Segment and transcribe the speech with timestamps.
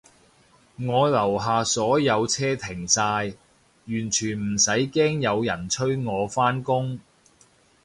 [0.77, 3.33] 我樓下所有車停晒，
[3.85, 6.99] 完全唔使驚有人催我返工